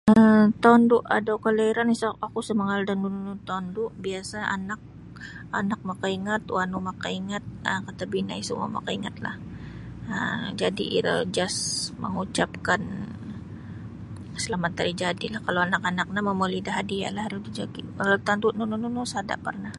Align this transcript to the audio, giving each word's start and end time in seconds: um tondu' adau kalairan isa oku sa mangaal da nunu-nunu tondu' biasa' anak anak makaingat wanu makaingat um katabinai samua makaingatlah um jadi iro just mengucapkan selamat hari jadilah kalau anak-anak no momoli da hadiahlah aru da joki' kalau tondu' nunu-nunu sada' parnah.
um 0.09 0.43
tondu' 0.63 1.03
adau 1.17 1.37
kalairan 1.45 1.93
isa 1.95 2.07
oku 2.25 2.39
sa 2.47 2.53
mangaal 2.59 2.81
da 2.87 2.93
nunu-nunu 2.95 3.37
tondu' 3.49 3.93
biasa' 4.05 4.45
anak 4.55 4.81
anak 5.59 5.81
makaingat 5.89 6.41
wanu 6.55 6.77
makaingat 6.89 7.43
um 7.69 7.79
katabinai 7.87 8.39
samua 8.47 8.69
makaingatlah 8.77 9.35
um 10.13 10.43
jadi 10.61 10.83
iro 10.99 11.17
just 11.37 11.61
mengucapkan 12.01 12.81
selamat 14.43 14.71
hari 14.79 14.93
jadilah 15.01 15.41
kalau 15.47 15.61
anak-anak 15.67 16.07
no 16.13 16.19
momoli 16.29 16.59
da 16.65 16.71
hadiahlah 16.79 17.23
aru 17.27 17.37
da 17.45 17.51
joki' 17.57 17.85
kalau 17.99 18.15
tondu' 18.27 18.55
nunu-nunu 18.57 19.03
sada' 19.13 19.39
parnah. 19.45 19.69